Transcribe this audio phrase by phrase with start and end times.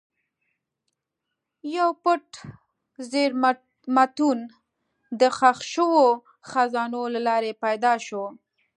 [1.77, 2.25] یو پټ
[3.11, 4.39] زېرمتون
[5.19, 6.03] د ښخ شوو
[6.49, 8.23] خزانو له لارې پیدا شو.